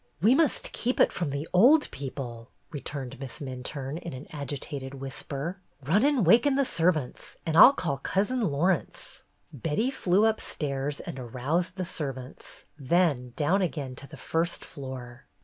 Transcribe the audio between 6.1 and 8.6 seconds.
waken the servants and Fll call Cousin